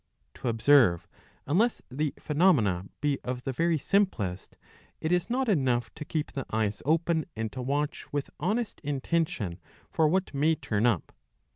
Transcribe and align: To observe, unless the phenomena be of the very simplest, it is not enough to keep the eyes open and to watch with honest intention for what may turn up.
To 0.33 0.47
observe, 0.47 1.07
unless 1.45 1.83
the 1.91 2.11
phenomena 2.17 2.85
be 3.01 3.19
of 3.23 3.43
the 3.43 3.51
very 3.51 3.77
simplest, 3.77 4.57
it 4.99 5.11
is 5.11 5.29
not 5.29 5.47
enough 5.47 5.93
to 5.93 6.03
keep 6.03 6.31
the 6.31 6.47
eyes 6.51 6.81
open 6.87 7.25
and 7.35 7.51
to 7.51 7.61
watch 7.61 8.11
with 8.11 8.31
honest 8.39 8.79
intention 8.83 9.59
for 9.91 10.07
what 10.07 10.33
may 10.33 10.55
turn 10.55 10.87
up. 10.87 11.11